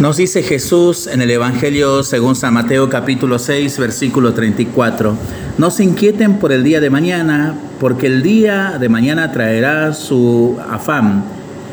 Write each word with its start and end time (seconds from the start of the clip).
Nos 0.00 0.18
dice 0.18 0.42
Jesús 0.42 1.06
en 1.06 1.22
el 1.22 1.30
Evangelio 1.30 2.02
según 2.02 2.36
San 2.36 2.52
Mateo 2.52 2.90
capítulo 2.90 3.38
6 3.38 3.78
versículo 3.78 4.34
34, 4.34 5.16
no 5.56 5.70
se 5.70 5.84
inquieten 5.84 6.34
por 6.34 6.52
el 6.52 6.62
día 6.64 6.82
de 6.82 6.90
mañana, 6.90 7.54
porque 7.80 8.06
el 8.06 8.22
día 8.22 8.76
de 8.78 8.90
mañana 8.90 9.32
traerá 9.32 9.94
su 9.94 10.58
afán, 10.70 11.24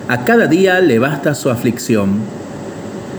a 0.07 0.23
cada 0.23 0.47
día 0.47 0.79
le 0.79 0.99
basta 0.99 1.36
su 1.36 1.49
aflicción. 1.49 2.20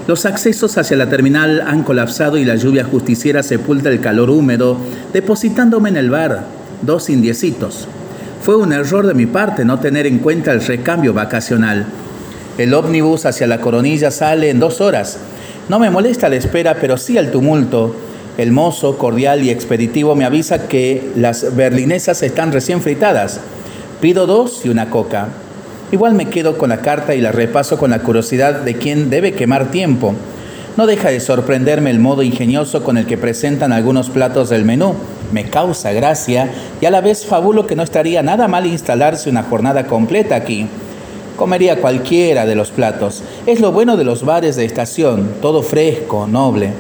Los 0.07 0.25
accesos 0.25 0.79
hacia 0.79 0.97
la 0.97 1.11
terminal 1.11 1.61
han 1.67 1.83
colapsado 1.83 2.39
y 2.39 2.47
la 2.47 2.57
lluvia 2.57 2.85
justiciera 2.85 3.43
sepulta 3.43 3.91
el 3.91 4.01
calor 4.01 4.31
húmedo, 4.31 4.79
depositándome 5.13 5.91
en 5.91 5.99
el 5.99 6.09
bar 6.09 6.47
dos 6.81 7.11
indiecitos. 7.11 7.89
Fue 8.41 8.57
un 8.57 8.73
error 8.73 9.07
de 9.07 9.13
mi 9.13 9.27
parte 9.27 9.67
no 9.67 9.81
tener 9.81 10.07
en 10.07 10.19
cuenta 10.19 10.53
el 10.53 10.63
recambio 10.63 11.13
vacacional. 11.13 11.85
El 12.57 12.73
ómnibus 12.73 13.27
hacia 13.27 13.49
la 13.49 13.61
coronilla 13.61 14.13
sale 14.13 14.49
en 14.49 14.61
dos 14.61 14.81
horas. 14.81 15.19
No 15.69 15.81
me 15.81 15.91
molesta 15.91 16.29
la 16.29 16.37
espera, 16.37 16.77
pero 16.81 16.97
sí 16.97 17.19
el 17.19 17.33
tumulto. 17.33 17.97
El 18.39 18.53
mozo, 18.53 18.97
cordial 18.97 19.43
y 19.43 19.51
expeditivo, 19.51 20.15
me 20.15 20.25
avisa 20.25 20.69
que 20.69 21.11
las 21.17 21.57
berlinesas 21.57 22.23
están 22.23 22.53
recién 22.53 22.81
fritadas. 22.81 23.41
Pido 24.01 24.27
dos 24.27 24.65
y 24.65 24.69
una 24.69 24.89
coca. 24.89 25.29
Igual 25.91 26.15
me 26.15 26.29
quedo 26.29 26.57
con 26.57 26.69
la 26.69 26.81
carta 26.81 27.15
y 27.15 27.21
la 27.21 27.33
repaso 27.33 27.77
con 27.77 27.91
la 27.91 28.01
curiosidad 28.01 28.61
de 28.61 28.75
quien 28.75 29.11
debe 29.11 29.33
quemar 29.33 29.71
tiempo. 29.71 30.15
No 30.77 30.87
deja 30.87 31.11
de 31.11 31.21
sorprenderme 31.21 31.91
el 31.91 32.01
modo 32.01 32.23
ingenioso 32.23 32.83
con 32.85 32.99
el 32.99 33.07
que 33.07 33.19
presentan 33.19 33.73
algunos 33.73 34.11
platos 34.11 34.49
del 34.49 34.65
menú. 34.65 34.95
Me 35.33 35.45
causa 35.45 35.93
gracia 35.93 36.51
y 36.81 36.87
a 36.87 36.91
la 36.91 37.01
vez 37.01 37.27
fabulo 37.27 37.67
que 37.67 37.77
no 37.77 37.83
estaría 37.83 38.23
nada 38.23 38.47
mal 38.47 38.67
instalarse 38.67 39.31
una 39.31 39.43
jornada 39.43 39.87
completa 39.87 40.37
aquí. 40.37 40.69
Comería 41.37 41.81
cualquiera 41.81 42.47
de 42.47 42.55
los 42.55 42.71
platos. 42.71 43.23
Es 43.47 43.61
lo 43.61 43.73
bueno 43.73 43.97
de 43.97 44.05
los 44.05 44.25
bares 44.25 44.55
de 44.55 44.65
estación, 44.65 45.31
todo 45.43 45.63
fresco, 45.63 46.29
noble. 46.29 46.73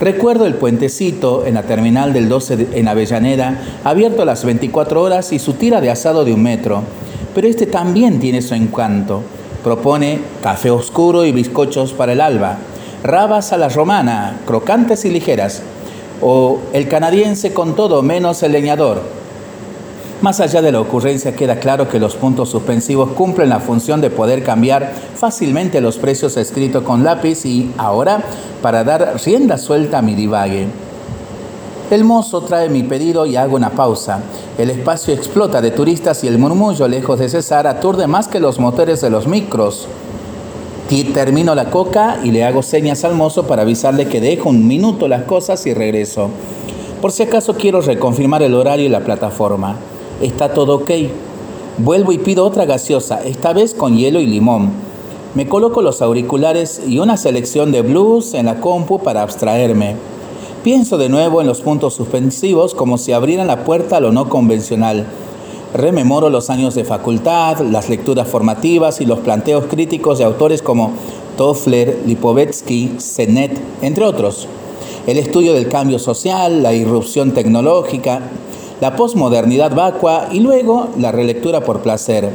Recuerdo 0.00 0.46
el 0.46 0.54
puentecito 0.54 1.44
en 1.44 1.54
la 1.54 1.64
terminal 1.64 2.12
del 2.12 2.28
12 2.28 2.68
en 2.72 2.88
Avellaneda, 2.88 3.60
abierto 3.82 4.22
a 4.22 4.24
las 4.24 4.44
24 4.44 5.02
horas 5.02 5.32
y 5.32 5.38
su 5.38 5.54
tira 5.54 5.80
de 5.80 5.90
asado 5.90 6.24
de 6.24 6.32
un 6.32 6.42
metro. 6.42 6.82
Pero 7.34 7.48
este 7.48 7.66
también 7.66 8.20
tiene 8.20 8.42
su 8.42 8.54
encanto. 8.54 9.22
Propone 9.64 10.20
café 10.42 10.70
oscuro 10.70 11.26
y 11.26 11.32
bizcochos 11.32 11.92
para 11.92 12.12
el 12.12 12.20
alba, 12.20 12.58
rabas 13.02 13.52
a 13.52 13.58
la 13.58 13.68
romana, 13.68 14.38
crocantes 14.46 15.04
y 15.04 15.10
ligeras, 15.10 15.62
o 16.22 16.60
el 16.72 16.88
canadiense 16.88 17.52
con 17.52 17.74
todo 17.74 18.02
menos 18.02 18.42
el 18.42 18.52
leñador, 18.52 19.02
más 20.22 20.40
allá 20.40 20.60
de 20.60 20.72
la 20.72 20.80
ocurrencia 20.80 21.34
queda 21.34 21.60
claro 21.60 21.88
que 21.88 21.98
los 21.98 22.14
puntos 22.14 22.50
suspensivos 22.50 23.12
cumplen 23.12 23.48
la 23.48 23.60
función 23.60 24.00
de 24.00 24.10
poder 24.10 24.42
cambiar 24.42 24.92
fácilmente 25.14 25.80
los 25.80 25.96
precios 25.96 26.36
escritos 26.36 26.82
con 26.82 27.04
lápiz 27.04 27.46
y 27.46 27.72
ahora 27.78 28.22
para 28.60 28.84
dar 28.84 29.14
rienda 29.24 29.56
suelta 29.56 29.98
a 29.98 30.02
mi 30.02 30.14
divague. 30.14 30.66
El 31.90 32.04
mozo 32.04 32.42
trae 32.42 32.68
mi 32.68 32.82
pedido 32.82 33.24
y 33.24 33.36
hago 33.36 33.56
una 33.56 33.70
pausa. 33.70 34.20
El 34.58 34.70
espacio 34.70 35.14
explota 35.14 35.60
de 35.60 35.70
turistas 35.70 36.22
y 36.22 36.28
el 36.28 36.38
murmullo, 36.38 36.86
lejos 36.86 37.18
de 37.18 37.28
cesar, 37.28 37.66
aturde 37.66 38.06
más 38.06 38.28
que 38.28 38.40
los 38.40 38.58
motores 38.60 39.00
de 39.00 39.10
los 39.10 39.26
micros. 39.26 39.88
Termino 41.14 41.54
la 41.54 41.70
coca 41.70 42.18
y 42.22 42.30
le 42.30 42.44
hago 42.44 42.62
señas 42.62 43.04
al 43.04 43.14
mozo 43.14 43.44
para 43.44 43.62
avisarle 43.62 44.06
que 44.06 44.20
dejo 44.20 44.50
un 44.50 44.66
minuto 44.66 45.08
las 45.08 45.22
cosas 45.22 45.64
y 45.66 45.72
regreso. 45.72 46.30
Por 47.00 47.10
si 47.12 47.22
acaso 47.22 47.54
quiero 47.54 47.80
reconfirmar 47.80 48.42
el 48.42 48.54
horario 48.54 48.86
y 48.86 48.88
la 48.88 49.00
plataforma 49.00 49.76
está 50.20 50.52
todo 50.52 50.76
ok. 50.76 50.90
Vuelvo 51.78 52.12
y 52.12 52.18
pido 52.18 52.44
otra 52.44 52.66
gaseosa, 52.66 53.22
esta 53.24 53.52
vez 53.52 53.74
con 53.74 53.96
hielo 53.96 54.20
y 54.20 54.26
limón. 54.26 54.70
Me 55.34 55.48
coloco 55.48 55.80
los 55.80 56.02
auriculares 56.02 56.82
y 56.86 56.98
una 56.98 57.16
selección 57.16 57.72
de 57.72 57.82
blues 57.82 58.34
en 58.34 58.46
la 58.46 58.60
compu 58.60 58.98
para 58.98 59.22
abstraerme. 59.22 59.96
Pienso 60.64 60.98
de 60.98 61.08
nuevo 61.08 61.40
en 61.40 61.46
los 61.46 61.62
puntos 61.62 61.94
suspensivos 61.94 62.74
como 62.74 62.98
si 62.98 63.12
abrieran 63.12 63.46
la 63.46 63.64
puerta 63.64 63.96
a 63.96 64.00
lo 64.00 64.12
no 64.12 64.28
convencional. 64.28 65.06
Rememoro 65.72 66.30
los 66.30 66.50
años 66.50 66.74
de 66.74 66.84
facultad, 66.84 67.60
las 67.60 67.88
lecturas 67.88 68.28
formativas 68.28 69.00
y 69.00 69.06
los 69.06 69.20
planteos 69.20 69.66
críticos 69.70 70.18
de 70.18 70.24
autores 70.24 70.62
como 70.62 70.90
Toffler, 71.36 72.02
Lipovetsky, 72.06 72.96
Senet, 72.98 73.58
entre 73.80 74.04
otros. 74.04 74.48
El 75.06 75.16
estudio 75.16 75.54
del 75.54 75.68
cambio 75.68 75.98
social, 75.98 76.62
la 76.62 76.74
irrupción 76.74 77.32
tecnológica, 77.32 78.20
la 78.80 78.96
posmodernidad 78.96 79.74
vacua 79.74 80.28
y 80.32 80.40
luego 80.40 80.88
la 80.98 81.12
relectura 81.12 81.62
por 81.62 81.80
placer. 81.80 82.30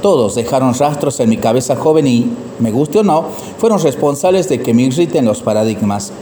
Todos 0.00 0.34
dejaron 0.34 0.74
rastros 0.74 1.20
en 1.20 1.28
mi 1.28 1.36
cabeza 1.36 1.76
joven 1.76 2.06
y, 2.06 2.30
me 2.58 2.70
guste 2.70 3.00
o 3.00 3.02
no, 3.02 3.24
fueron 3.58 3.80
responsables 3.80 4.48
de 4.48 4.62
que 4.62 4.72
me 4.72 4.82
irriten 4.82 5.24
los 5.24 5.42
paradigmas. 5.42 6.12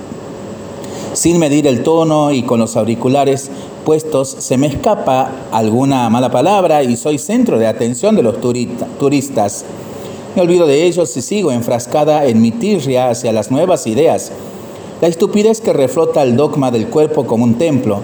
Sin 1.12 1.38
medir 1.38 1.66
el 1.66 1.82
tono 1.82 2.32
y 2.32 2.42
con 2.42 2.58
los 2.58 2.76
auriculares 2.76 3.50
puestos, 3.84 4.28
se 4.28 4.58
me 4.58 4.66
escapa 4.66 5.30
alguna 5.52 6.10
mala 6.10 6.30
palabra 6.30 6.82
y 6.82 6.96
soy 6.96 7.18
centro 7.18 7.58
de 7.58 7.66
atención 7.66 8.16
de 8.16 8.22
los 8.22 8.36
turistas. 8.40 9.64
Me 10.34 10.42
olvido 10.42 10.66
de 10.66 10.84
ellos 10.84 11.16
y 11.16 11.22
sigo 11.22 11.52
enfrascada 11.52 12.26
en 12.26 12.42
mi 12.42 12.50
tirria 12.50 13.10
hacia 13.10 13.32
las 13.32 13.50
nuevas 13.50 13.86
ideas. 13.86 14.32
La 15.00 15.08
estupidez 15.08 15.60
que 15.60 15.72
reflota 15.72 16.22
el 16.22 16.36
dogma 16.36 16.70
del 16.70 16.88
cuerpo 16.88 17.26
como 17.26 17.44
un 17.44 17.54
templo 17.54 18.00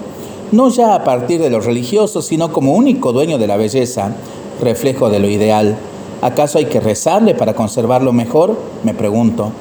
no 0.53 0.69
ya 0.69 0.95
a 0.95 1.03
partir 1.03 1.41
de 1.41 1.49
los 1.49 1.65
religiosos, 1.65 2.25
sino 2.25 2.53
como 2.53 2.73
único 2.73 3.11
dueño 3.11 3.37
de 3.37 3.47
la 3.47 3.57
belleza, 3.57 4.15
reflejo 4.61 5.09
de 5.09 5.19
lo 5.19 5.27
ideal. 5.27 5.75
¿Acaso 6.21 6.59
hay 6.59 6.65
que 6.65 6.79
rezarle 6.79 7.35
para 7.35 7.55
conservarlo 7.55 8.13
mejor? 8.13 8.55
Me 8.83 8.93
pregunto. 8.93 9.51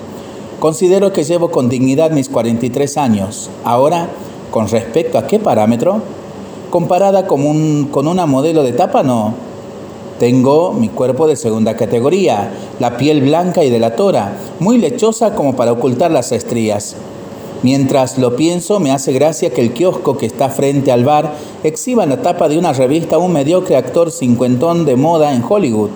Considero 0.60 1.12
que 1.12 1.24
llevo 1.24 1.50
con 1.50 1.68
dignidad 1.68 2.12
mis 2.12 2.28
43 2.28 2.96
años. 2.98 3.50
Ahora, 3.64 4.10
¿con 4.50 4.68
respecto 4.68 5.18
a 5.18 5.26
qué 5.26 5.38
parámetro? 5.38 6.02
Comparada 6.70 7.26
con, 7.26 7.44
un, 7.44 7.88
con 7.90 8.06
una 8.06 8.26
modelo 8.26 8.62
de 8.62 8.72
tapa, 8.72 9.02
no. 9.02 9.34
Tengo 10.20 10.72
mi 10.72 10.88
cuerpo 10.88 11.26
de 11.26 11.34
segunda 11.34 11.76
categoría, 11.76 12.52
la 12.78 12.96
piel 12.96 13.22
blanca 13.22 13.64
y 13.64 13.70
delatora, 13.70 14.36
muy 14.60 14.78
lechosa 14.78 15.34
como 15.34 15.56
para 15.56 15.72
ocultar 15.72 16.12
las 16.12 16.30
estrías. 16.30 16.96
Mientras 17.62 18.18
lo 18.18 18.34
pienso, 18.34 18.80
me 18.80 18.90
hace 18.90 19.12
gracia 19.12 19.50
que 19.50 19.60
el 19.60 19.72
kiosco 19.72 20.18
que 20.18 20.26
está 20.26 20.48
frente 20.48 20.90
al 20.90 21.04
bar 21.04 21.36
exhiba 21.62 22.02
en 22.02 22.10
la 22.10 22.20
tapa 22.20 22.48
de 22.48 22.58
una 22.58 22.72
revista 22.72 23.18
un 23.18 23.32
mediocre 23.32 23.76
actor 23.76 24.10
cincuentón 24.10 24.84
de 24.84 24.96
moda 24.96 25.32
en 25.32 25.44
Hollywood. 25.48 25.90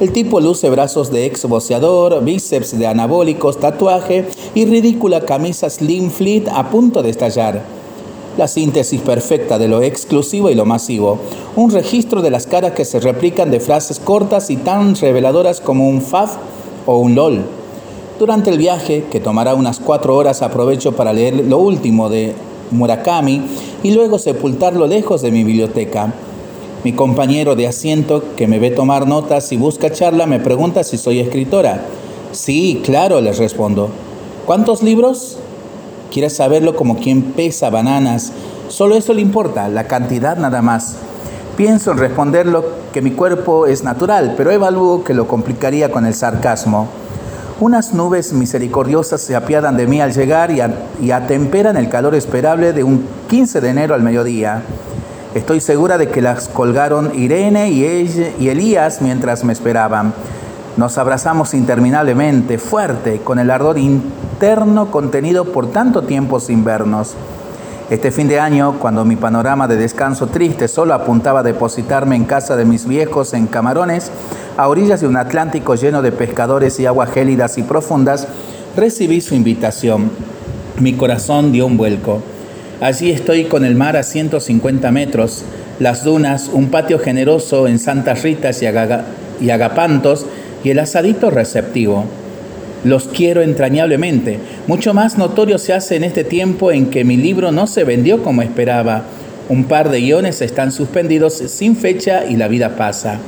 El 0.00 0.12
tipo 0.12 0.40
luce 0.40 0.68
brazos 0.70 1.12
de 1.12 1.26
ex 1.26 1.44
boceador, 1.44 2.24
bíceps 2.24 2.76
de 2.76 2.88
anabólicos, 2.88 3.60
tatuaje 3.60 4.26
y 4.56 4.64
ridícula 4.64 5.20
camisa 5.20 5.70
slim 5.70 6.10
fleet 6.10 6.48
a 6.52 6.68
punto 6.68 7.00
de 7.02 7.10
estallar. 7.10 7.62
La 8.36 8.48
síntesis 8.48 9.00
perfecta 9.00 9.56
de 9.58 9.68
lo 9.68 9.82
exclusivo 9.82 10.50
y 10.50 10.56
lo 10.56 10.64
masivo. 10.64 11.18
Un 11.54 11.70
registro 11.70 12.22
de 12.22 12.30
las 12.30 12.46
caras 12.46 12.72
que 12.72 12.84
se 12.84 12.98
replican 12.98 13.52
de 13.52 13.60
frases 13.60 14.00
cortas 14.00 14.50
y 14.50 14.56
tan 14.56 14.96
reveladoras 14.96 15.60
como 15.60 15.88
un 15.88 16.02
faf 16.02 16.36
o 16.86 16.98
un 16.98 17.14
lol. 17.14 17.57
Durante 18.18 18.50
el 18.50 18.58
viaje, 18.58 19.04
que 19.12 19.20
tomará 19.20 19.54
unas 19.54 19.78
cuatro 19.78 20.16
horas, 20.16 20.42
aprovecho 20.42 20.90
para 20.96 21.12
leer 21.12 21.44
lo 21.46 21.58
último 21.58 22.08
de 22.08 22.34
Murakami 22.72 23.42
y 23.84 23.92
luego 23.92 24.18
sepultarlo 24.18 24.88
lejos 24.88 25.22
de 25.22 25.30
mi 25.30 25.44
biblioteca. 25.44 26.12
Mi 26.82 26.92
compañero 26.92 27.54
de 27.54 27.68
asiento, 27.68 28.24
que 28.36 28.48
me 28.48 28.58
ve 28.58 28.72
tomar 28.72 29.06
notas 29.06 29.52
y 29.52 29.56
busca 29.56 29.92
charla, 29.92 30.26
me 30.26 30.40
pregunta 30.40 30.82
si 30.82 30.98
soy 30.98 31.20
escritora. 31.20 31.84
Sí, 32.32 32.82
claro, 32.84 33.20
les 33.20 33.38
respondo. 33.38 33.88
¿Cuántos 34.46 34.82
libros? 34.82 35.36
Quiere 36.12 36.28
saberlo 36.28 36.74
como 36.74 36.96
quien 36.96 37.22
pesa 37.22 37.70
bananas. 37.70 38.32
Solo 38.66 38.96
eso 38.96 39.14
le 39.14 39.22
importa, 39.22 39.68
la 39.68 39.86
cantidad 39.86 40.36
nada 40.36 40.60
más. 40.60 40.96
Pienso 41.56 41.92
en 41.92 41.98
responderlo 41.98 42.64
que 42.92 43.00
mi 43.00 43.12
cuerpo 43.12 43.66
es 43.66 43.84
natural, 43.84 44.34
pero 44.36 44.50
evalúo 44.50 45.04
que 45.04 45.14
lo 45.14 45.28
complicaría 45.28 45.92
con 45.92 46.04
el 46.04 46.14
sarcasmo. 46.14 46.88
Unas 47.60 47.92
nubes 47.92 48.32
misericordiosas 48.32 49.20
se 49.20 49.34
apiadan 49.34 49.76
de 49.76 49.88
mí 49.88 50.00
al 50.00 50.12
llegar 50.12 50.52
y, 50.52 51.10
atemperan 51.10 51.76
el 51.76 51.88
calor 51.88 52.14
esperable 52.14 52.72
de 52.72 52.84
un 52.84 53.04
15 53.28 53.60
de 53.60 53.68
enero 53.68 53.94
al 53.96 54.02
mediodía. 54.04 54.62
Estoy 55.34 55.60
segura 55.60 55.98
de 55.98 56.08
que 56.08 56.22
las 56.22 56.48
colgaron 56.48 57.18
Irene 57.18 57.70
y, 57.70 57.82
y 58.38 58.48
Elías 58.48 59.02
mientras 59.02 59.42
me 59.42 59.52
esperaban. 59.52 60.14
Nos 60.76 60.98
abrazamos 60.98 61.52
interminablemente, 61.52 62.58
fuerte, 62.58 63.22
con 63.22 63.40
el 63.40 63.50
ardor 63.50 63.76
interno 63.76 64.92
contenido 64.92 65.46
por 65.46 65.72
tanto 65.72 66.02
tiempo 66.02 66.38
sin 66.38 66.62
vernos. 66.62 67.16
Este 67.90 68.12
fin 68.12 68.28
de 68.28 68.38
año, 68.38 68.78
cuando 68.78 69.04
mi 69.04 69.16
panorama 69.16 69.66
de 69.66 69.76
descanso 69.76 70.28
triste 70.28 70.68
solo 70.68 70.94
apuntaba 70.94 71.40
a 71.40 71.42
depositarme 71.42 72.14
en 72.14 72.24
casa 72.24 72.54
de 72.54 72.64
mis 72.64 72.86
viejos 72.86 73.34
en 73.34 73.48
Camarones, 73.48 74.12
a 74.58 74.66
orillas 74.66 75.00
de 75.00 75.06
un 75.06 75.16
Atlántico 75.16 75.76
lleno 75.76 76.02
de 76.02 76.10
pescadores 76.10 76.80
y 76.80 76.86
aguas 76.86 77.12
gélidas 77.12 77.58
y 77.58 77.62
profundas, 77.62 78.26
recibí 78.76 79.20
su 79.20 79.36
invitación. 79.36 80.10
Mi 80.80 80.94
corazón 80.94 81.52
dio 81.52 81.64
un 81.64 81.76
vuelco. 81.76 82.20
Allí 82.80 83.12
estoy 83.12 83.44
con 83.44 83.64
el 83.64 83.76
mar 83.76 83.96
a 83.96 84.02
150 84.02 84.90
metros, 84.90 85.44
las 85.78 86.02
dunas, 86.02 86.50
un 86.52 86.70
patio 86.70 86.98
generoso 86.98 87.68
en 87.68 87.78
Santas 87.78 88.24
Ritas 88.24 88.60
y, 88.60 88.66
Agapantos 89.50 90.26
y 90.64 90.70
el 90.70 90.80
asadito 90.80 91.30
receptivo. 91.30 92.04
Los 92.82 93.04
quiero 93.04 93.42
entrañablemente. 93.42 94.40
Mucho 94.66 94.92
más 94.92 95.18
notorio 95.18 95.58
se 95.58 95.72
hace 95.72 95.94
en 95.94 96.02
este 96.02 96.24
tiempo 96.24 96.72
en 96.72 96.90
que 96.90 97.04
mi 97.04 97.16
libro 97.16 97.52
no 97.52 97.68
se 97.68 97.84
vendió 97.84 98.24
como 98.24 98.42
esperaba. 98.42 99.04
Un 99.48 99.64
par 99.64 99.88
de 99.88 100.00
guiones 100.00 100.42
están 100.42 100.72
suspendidos 100.72 101.34
sin 101.34 101.76
fecha 101.76 102.24
y 102.24 102.36
la 102.36 102.48
vida 102.48 102.74
pasa. 102.74 103.20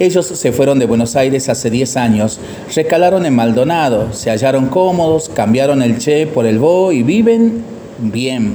Ellos 0.00 0.26
se 0.26 0.52
fueron 0.52 0.78
de 0.78 0.86
Buenos 0.86 1.16
Aires 1.16 1.48
hace 1.48 1.70
10 1.70 1.96
años, 1.96 2.38
recalaron 2.72 3.26
en 3.26 3.34
Maldonado, 3.34 4.12
se 4.12 4.30
hallaron 4.30 4.68
cómodos, 4.68 5.28
cambiaron 5.28 5.82
el 5.82 5.98
Che 5.98 6.28
por 6.28 6.46
el 6.46 6.60
Bo 6.60 6.92
y 6.92 7.02
viven 7.02 7.64
bien. 7.98 8.54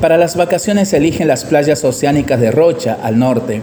Para 0.00 0.16
las 0.16 0.34
vacaciones 0.34 0.94
eligen 0.94 1.28
las 1.28 1.44
playas 1.44 1.84
oceánicas 1.84 2.40
de 2.40 2.50
Rocha, 2.52 2.96
al 3.02 3.18
norte. 3.18 3.60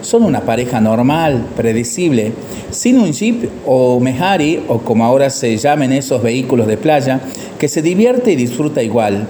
Son 0.00 0.22
una 0.22 0.42
pareja 0.42 0.80
normal, 0.80 1.44
predecible, 1.56 2.32
sin 2.70 3.00
un 3.00 3.12
jeep 3.12 3.50
o 3.66 3.98
mejari, 3.98 4.62
o 4.68 4.78
como 4.78 5.04
ahora 5.04 5.30
se 5.30 5.56
llamen 5.56 5.90
esos 5.90 6.22
vehículos 6.22 6.68
de 6.68 6.76
playa, 6.76 7.20
que 7.58 7.66
se 7.66 7.82
divierte 7.82 8.30
y 8.30 8.36
disfruta 8.36 8.80
igual. 8.80 9.26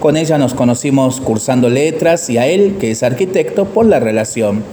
Con 0.00 0.16
ella 0.16 0.38
nos 0.38 0.54
conocimos 0.54 1.20
cursando 1.20 1.68
letras 1.68 2.28
y 2.28 2.36
a 2.36 2.48
él, 2.48 2.78
que 2.80 2.90
es 2.90 3.04
arquitecto, 3.04 3.66
por 3.66 3.86
la 3.86 4.00
relación 4.00 4.64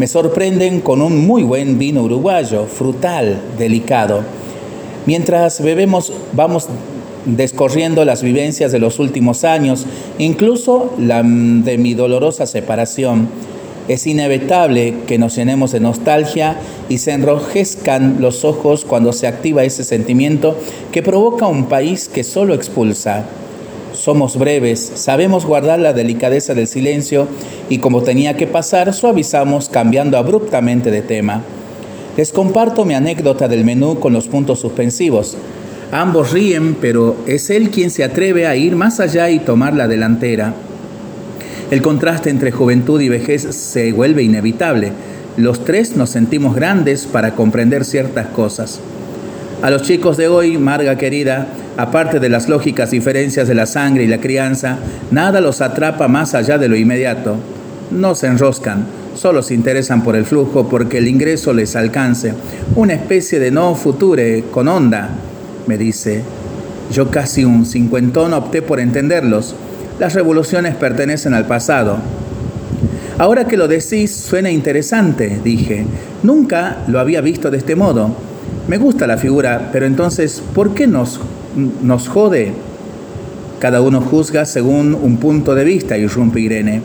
me 0.00 0.06
sorprenden 0.06 0.80
con 0.80 1.02
un 1.02 1.26
muy 1.26 1.42
buen 1.42 1.78
vino 1.78 2.02
uruguayo, 2.02 2.64
frutal, 2.64 3.38
delicado. 3.58 4.22
Mientras 5.04 5.62
bebemos, 5.62 6.10
vamos 6.32 6.68
descorriendo 7.26 8.06
las 8.06 8.22
vivencias 8.22 8.72
de 8.72 8.78
los 8.78 8.98
últimos 8.98 9.44
años, 9.44 9.84
incluso 10.16 10.94
la 10.98 11.22
de 11.22 11.76
mi 11.76 11.92
dolorosa 11.92 12.46
separación. 12.46 13.28
Es 13.88 14.06
inevitable 14.06 14.94
que 15.06 15.18
nos 15.18 15.36
llenemos 15.36 15.72
de 15.72 15.80
nostalgia 15.80 16.56
y 16.88 16.96
se 16.96 17.12
enrojezcan 17.12 18.22
los 18.22 18.46
ojos 18.46 18.86
cuando 18.86 19.12
se 19.12 19.26
activa 19.26 19.64
ese 19.64 19.84
sentimiento 19.84 20.56
que 20.92 21.02
provoca 21.02 21.46
un 21.46 21.66
país 21.66 22.08
que 22.08 22.24
solo 22.24 22.54
expulsa. 22.54 23.26
Somos 24.00 24.38
breves, 24.38 24.92
sabemos 24.94 25.44
guardar 25.44 25.78
la 25.78 25.92
delicadeza 25.92 26.54
del 26.54 26.66
silencio 26.66 27.28
y 27.68 27.80
como 27.80 28.02
tenía 28.02 28.34
que 28.34 28.46
pasar, 28.46 28.94
suavizamos 28.94 29.68
cambiando 29.68 30.16
abruptamente 30.16 30.90
de 30.90 31.02
tema. 31.02 31.42
Les 32.16 32.32
comparto 32.32 32.86
mi 32.86 32.94
anécdota 32.94 33.46
del 33.46 33.62
menú 33.62 34.00
con 34.00 34.14
los 34.14 34.26
puntos 34.26 34.60
suspensivos. 34.60 35.36
Ambos 35.92 36.32
ríen, 36.32 36.78
pero 36.80 37.14
es 37.26 37.50
él 37.50 37.68
quien 37.68 37.90
se 37.90 38.02
atreve 38.02 38.46
a 38.46 38.56
ir 38.56 38.74
más 38.74 39.00
allá 39.00 39.28
y 39.28 39.38
tomar 39.38 39.74
la 39.74 39.86
delantera. 39.86 40.54
El 41.70 41.82
contraste 41.82 42.30
entre 42.30 42.52
juventud 42.52 43.02
y 43.02 43.10
vejez 43.10 43.42
se 43.42 43.92
vuelve 43.92 44.22
inevitable. 44.22 44.92
Los 45.36 45.66
tres 45.66 45.94
nos 45.98 46.08
sentimos 46.08 46.56
grandes 46.56 47.04
para 47.04 47.34
comprender 47.34 47.84
ciertas 47.84 48.28
cosas. 48.28 48.80
A 49.60 49.68
los 49.68 49.82
chicos 49.82 50.16
de 50.16 50.28
hoy, 50.28 50.56
Marga 50.56 50.96
querida, 50.96 51.48
aparte 51.76 52.20
de 52.20 52.28
las 52.28 52.48
lógicas 52.48 52.90
diferencias 52.90 53.48
de 53.48 53.54
la 53.54 53.66
sangre 53.66 54.04
y 54.04 54.06
la 54.06 54.20
crianza, 54.20 54.78
nada 55.10 55.40
los 55.40 55.60
atrapa 55.60 56.08
más 56.08 56.34
allá 56.34 56.58
de 56.58 56.68
lo 56.68 56.76
inmediato. 56.76 57.36
No 57.90 58.14
se 58.14 58.26
enroscan, 58.26 58.86
solo 59.14 59.42
se 59.42 59.54
interesan 59.54 60.02
por 60.02 60.16
el 60.16 60.24
flujo 60.24 60.68
porque 60.68 60.98
el 60.98 61.08
ingreso 61.08 61.52
les 61.52 61.76
alcance. 61.76 62.34
Una 62.76 62.94
especie 62.94 63.38
de 63.38 63.50
no 63.50 63.74
future 63.74 64.44
con 64.50 64.68
onda, 64.68 65.10
me 65.66 65.76
dice. 65.76 66.22
Yo 66.92 67.10
casi 67.10 67.44
un 67.44 67.64
cincuentón 67.66 68.34
opté 68.34 68.62
por 68.62 68.80
entenderlos. 68.80 69.54
Las 69.98 70.14
revoluciones 70.14 70.74
pertenecen 70.74 71.34
al 71.34 71.46
pasado. 71.46 71.98
Ahora 73.18 73.46
que 73.46 73.56
lo 73.56 73.68
decís, 73.68 74.10
suena 74.10 74.50
interesante, 74.50 75.40
dije. 75.44 75.84
Nunca 76.22 76.78
lo 76.88 76.98
había 76.98 77.20
visto 77.20 77.50
de 77.50 77.58
este 77.58 77.76
modo. 77.76 78.14
Me 78.66 78.78
gusta 78.78 79.06
la 79.06 79.18
figura, 79.18 79.70
pero 79.72 79.86
entonces, 79.86 80.42
¿por 80.54 80.74
qué 80.74 80.86
nos 80.86 81.20
nos 81.56 82.08
jode. 82.08 82.52
Cada 83.58 83.82
uno 83.82 84.00
juzga 84.00 84.46
según 84.46 84.94
un 84.94 85.18
punto 85.18 85.54
de 85.54 85.64
vista, 85.64 85.98
irrumpe 85.98 86.40
Irene. 86.40 86.82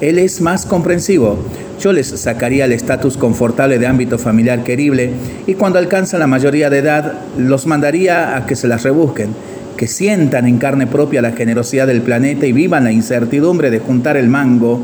Él 0.00 0.18
es 0.18 0.40
más 0.40 0.66
comprensivo. 0.66 1.38
Yo 1.80 1.92
les 1.92 2.08
sacaría 2.08 2.66
el 2.66 2.72
estatus 2.72 3.16
confortable 3.16 3.78
de 3.78 3.86
ámbito 3.86 4.18
familiar 4.18 4.64
querible 4.64 5.12
y 5.46 5.54
cuando 5.54 5.78
alcanzan 5.78 6.20
la 6.20 6.26
mayoría 6.26 6.68
de 6.68 6.78
edad 6.78 7.14
los 7.38 7.66
mandaría 7.66 8.36
a 8.36 8.46
que 8.46 8.56
se 8.56 8.68
las 8.68 8.82
rebusquen, 8.82 9.30
que 9.78 9.86
sientan 9.86 10.46
en 10.46 10.58
carne 10.58 10.86
propia 10.86 11.22
la 11.22 11.32
generosidad 11.32 11.86
del 11.86 12.02
planeta 12.02 12.46
y 12.46 12.52
vivan 12.52 12.84
la 12.84 12.92
incertidumbre 12.92 13.70
de 13.70 13.78
juntar 13.78 14.18
el 14.18 14.28
mango. 14.28 14.82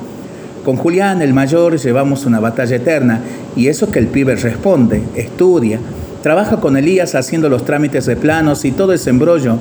Con 0.65 0.77
Julián, 0.77 1.21
el 1.21 1.35
mayor, 1.35 1.79
llevamos 1.79 2.25
una 2.25 2.41
batalla 2.41 2.77
eterna 2.77 3.21
y 3.55 3.69
eso 3.69 3.91
que 3.91 3.99
el 3.99 4.07
pibe 4.07 4.37
responde, 4.37 5.03
estudia, 5.17 5.79
Trabaja 6.23 6.57
con 6.59 6.77
Elías 6.77 7.15
haciendo 7.15 7.49
los 7.49 7.65
trámites 7.65 8.07
de 8.07 8.17
planos 8.17 8.65
y 8.65 8.73
todo 8.73 8.93
ese 8.93 9.11
embrollo. 9.11 9.59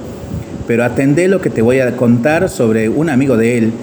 Pero 0.68 0.84
atendé 0.84 1.28
lo 1.28 1.42
que 1.42 1.50
te 1.50 1.62
voy 1.62 1.80
a 1.80 1.96
contar 1.96 2.50
sobre 2.50 2.90
un 2.90 3.10
amigo 3.10 3.38
de 3.38 3.58
él. 3.58 3.74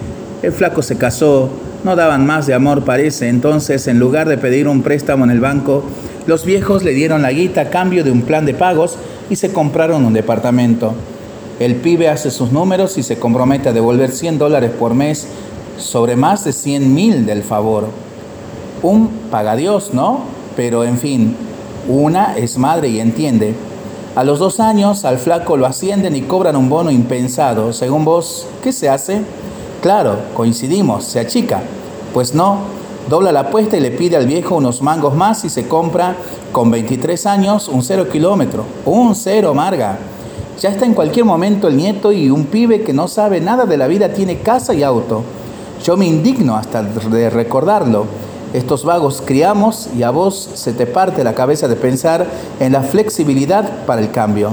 El 0.43 0.53
flaco 0.53 0.83
se 0.83 0.97
casó, 0.97 1.51
no 1.85 1.97
daban 1.97 2.27
más 2.27 2.47
de 2.47 2.55
amor 2.55 2.85
parece, 2.85 3.29
entonces 3.29 3.87
en 3.87 3.99
lugar 3.99 4.29
de 4.29 4.39
pedir 4.39 4.69
un 4.69 4.83
préstamo 4.83 5.25
en 5.25 5.31
el 5.31 5.41
banco, 5.41 5.85
los 6.27 6.45
viejos 6.45 6.83
le 6.83 6.93
dieron 6.93 7.23
la 7.23 7.33
guita 7.33 7.63
a 7.63 7.71
cambio 7.71 8.05
de 8.05 8.11
un 8.11 8.23
plan 8.23 8.47
de 8.47 8.55
pagos 8.55 8.97
y 9.31 9.37
se 9.37 9.53
compraron 9.53 10.05
un 10.05 10.13
departamento. 10.13 10.95
El 11.59 11.77
pibe 11.77 12.09
hace 12.09 12.31
sus 12.31 12.51
números 12.51 12.99
y 12.99 13.03
se 13.03 13.19
compromete 13.19 13.69
a 13.69 13.73
devolver 13.73 14.11
100 14.11 14.39
dólares 14.39 14.71
por 14.79 14.95
mes 14.95 15.29
sobre 15.79 16.17
más 16.17 16.45
de 16.45 16.53
100 16.53 16.95
mil 16.95 17.27
del 17.27 17.43
favor. 17.43 17.89
Un 18.83 19.09
pagadios, 19.31 19.95
¿no? 19.95 20.25
Pero 20.57 20.85
en 20.85 20.99
fin, 20.99 21.37
una 21.89 22.37
es 22.37 22.59
madre 22.59 22.89
y 22.89 23.01
entiende. 23.01 23.55
A 24.15 24.25
los 24.25 24.39
dos 24.39 24.61
años 24.61 25.05
al 25.05 25.19
flaco 25.19 25.57
lo 25.57 25.67
ascienden 25.67 26.15
y 26.15 26.23
cobran 26.23 26.57
un 26.57 26.69
bono 26.69 26.91
impensado. 26.91 27.73
Según 27.73 28.05
vos, 28.05 28.47
¿qué 28.63 28.73
se 28.73 28.89
hace? 28.89 29.23
Claro, 29.81 30.17
coincidimos, 30.35 31.05
se 31.05 31.19
achica. 31.19 31.63
Pues 32.13 32.35
no, 32.35 32.59
dobla 33.09 33.33
la 33.33 33.41
apuesta 33.41 33.77
y 33.77 33.81
le 33.81 33.91
pide 33.91 34.17
al 34.17 34.27
viejo 34.27 34.57
unos 34.57 34.83
mangos 34.83 35.15
más 35.15 35.45
y 35.45 35.49
se 35.49 35.67
compra 35.67 36.15
con 36.53 36.71
23 36.71 37.27
años 37.27 37.69
un 37.69 37.83
cero 37.83 38.09
kilómetro. 38.09 38.65
Un 38.85 39.15
cero, 39.15 39.55
Marga. 39.55 39.99
Ya 40.61 40.69
está 40.69 40.85
en 40.85 40.95
cualquier 40.95 41.25
momento 41.25 41.67
el 41.67 41.77
nieto 41.77 42.13
y 42.13 42.31
un 42.31 42.45
pibe 42.45 42.83
que 42.83 42.93
no 42.93 43.09
sabe 43.09 43.41
nada 43.41 43.65
de 43.65 43.77
la 43.77 43.89
vida 43.89 44.13
tiene 44.13 44.39
casa 44.39 44.75
y 44.75 44.83
auto. 44.83 45.23
Yo 45.83 45.97
me 45.97 46.07
indigno 46.07 46.55
hasta 46.55 46.83
de 46.83 47.31
recordarlo. 47.31 48.07
Estos 48.53 48.85
vagos 48.85 49.23
criamos 49.25 49.89
y 49.97 50.03
a 50.03 50.11
vos 50.11 50.51
se 50.55 50.75
te 50.75 50.87
parte 50.87 51.25
la 51.25 51.35
cabeza 51.35 51.69
de 51.69 51.77
pensar 51.77 52.27
en 52.61 52.73
la 52.73 52.83
flexibilidad 52.83 53.87
para 53.87 54.03
el 54.03 54.11
cambio. 54.11 54.53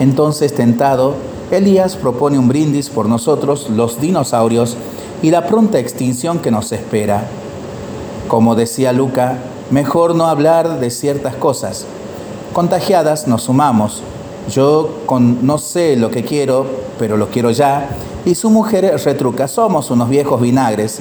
Entonces, 0.00 0.52
tentado, 0.52 1.14
Elías 1.52 1.94
propone 1.94 2.40
un 2.40 2.48
brindis 2.48 2.90
por 2.90 3.06
nosotros, 3.08 3.70
los 3.70 4.00
dinosaurios, 4.00 4.76
y 5.22 5.30
la 5.30 5.46
pronta 5.46 5.78
extinción 5.78 6.40
que 6.40 6.50
nos 6.50 6.72
espera. 6.72 7.24
Como 8.26 8.56
decía 8.56 8.92
Luca, 8.92 9.38
mejor 9.70 10.16
no 10.16 10.26
hablar 10.26 10.80
de 10.80 10.90
ciertas 10.90 11.36
cosas. 11.36 11.86
Contagiadas 12.52 13.28
nos 13.28 13.44
sumamos. 13.44 14.02
Yo 14.50 15.02
con 15.06 15.46
no 15.46 15.58
sé 15.58 15.94
lo 15.94 16.10
que 16.10 16.24
quiero, 16.24 16.66
pero 16.98 17.16
lo 17.16 17.28
quiero 17.28 17.52
ya, 17.52 17.90
y 18.24 18.34
su 18.34 18.50
mujer 18.50 19.00
retruca, 19.04 19.46
somos 19.46 19.92
unos 19.92 20.08
viejos 20.08 20.40
vinagres 20.40 21.00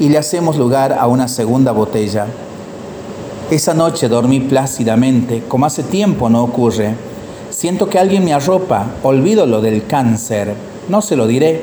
y 0.00 0.08
le 0.08 0.18
hacemos 0.18 0.56
lugar 0.56 0.92
a 0.92 1.06
una 1.06 1.28
segunda 1.28 1.72
botella. 1.72 2.26
Esa 3.50 3.74
noche 3.74 4.08
dormí 4.08 4.40
plácidamente, 4.40 5.42
como 5.48 5.66
hace 5.66 5.82
tiempo 5.82 6.28
no 6.28 6.42
ocurre. 6.44 6.94
Siento 7.50 7.88
que 7.88 7.98
alguien 7.98 8.24
me 8.24 8.34
arropa, 8.34 8.86
olvido 9.02 9.46
lo 9.46 9.60
del 9.60 9.86
cáncer, 9.86 10.54
no 10.88 11.02
se 11.02 11.16
lo 11.16 11.26
diré. 11.26 11.62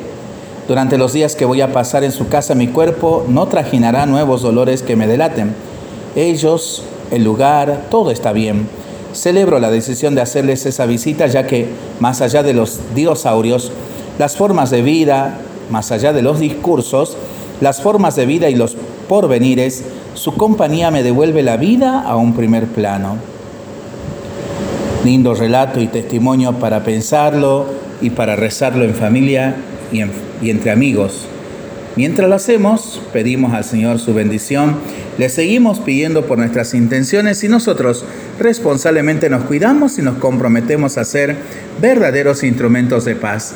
Durante 0.67 0.97
los 0.97 1.13
días 1.13 1.35
que 1.35 1.45
voy 1.45 1.61
a 1.61 1.71
pasar 1.71 2.03
en 2.03 2.11
su 2.11 2.27
casa 2.27 2.55
mi 2.55 2.67
cuerpo 2.67 3.23
no 3.29 3.45
trajinará 3.45 4.05
nuevos 4.07 4.41
dolores 4.41 4.81
que 4.81 4.95
me 4.95 5.07
delaten. 5.07 5.55
Ellos, 6.15 6.83
el 7.11 7.23
lugar, 7.23 7.83
todo 7.91 8.09
está 8.09 8.31
bien. 8.31 8.67
Celebro 9.13 9.59
la 9.59 9.69
decisión 9.69 10.15
de 10.15 10.21
hacerles 10.21 10.65
esa 10.65 10.85
visita 10.85 11.27
ya 11.27 11.45
que, 11.45 11.69
más 11.99 12.21
allá 12.21 12.41
de 12.41 12.53
los 12.53 12.79
dinosaurios, 12.95 13.71
las 14.17 14.35
formas 14.35 14.71
de 14.71 14.81
vida, 14.81 15.37
más 15.69 15.91
allá 15.91 16.13
de 16.13 16.21
los 16.21 16.39
discursos, 16.39 17.15
las 17.61 17.81
formas 17.81 18.15
de 18.15 18.25
vida 18.25 18.49
y 18.49 18.55
los 18.55 18.75
porvenires, 19.07 19.83
su 20.13 20.33
compañía 20.35 20.91
me 20.91 21.03
devuelve 21.03 21.43
la 21.43 21.57
vida 21.57 22.01
a 22.01 22.15
un 22.15 22.35
primer 22.35 22.65
plano. 22.67 23.17
Lindo 25.03 25.35
relato 25.35 25.79
y 25.79 25.87
testimonio 25.87 26.53
para 26.53 26.83
pensarlo 26.83 27.67
y 28.01 28.09
para 28.09 28.35
rezarlo 28.35 28.83
en 28.83 28.95
familia 28.95 29.55
y, 29.91 29.99
y 30.43 30.49
entre 30.49 30.71
amigos. 30.71 31.27
Mientras 31.95 32.27
lo 32.27 32.35
hacemos, 32.35 33.01
pedimos 33.13 33.53
al 33.53 33.63
Señor 33.63 33.99
su 33.99 34.13
bendición, 34.13 34.75
le 35.17 35.29
seguimos 35.29 35.79
pidiendo 35.79 36.25
por 36.25 36.37
nuestras 36.37 36.73
intenciones 36.73 37.41
y 37.45 37.47
nosotros 37.47 38.03
responsablemente 38.37 39.29
nos 39.29 39.45
cuidamos 39.45 39.97
y 39.97 40.01
nos 40.01 40.17
comprometemos 40.17 40.97
a 40.97 41.05
ser 41.05 41.37
verdaderos 41.81 42.43
instrumentos 42.43 43.05
de 43.05 43.15
paz. 43.15 43.55